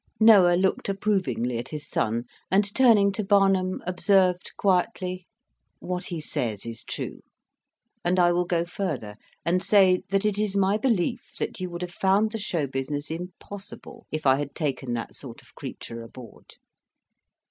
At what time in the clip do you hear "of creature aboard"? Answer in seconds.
15.43-16.55